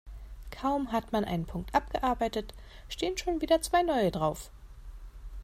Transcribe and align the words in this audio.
Kaum 0.49 0.91
hat 0.91 1.11
man 1.11 1.25
einen 1.25 1.45
Punkt 1.45 1.75
abgearbeitet, 1.75 2.55
stehen 2.89 3.15
schon 3.19 3.39
wieder 3.39 3.61
zwei 3.61 3.83
neue 3.83 4.09
drauf. 4.09 4.49